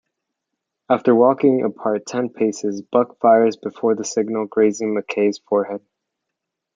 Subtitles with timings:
[0.89, 5.81] After walking apart ten paces, Buck fires before the signal, grazing McKay's forehead.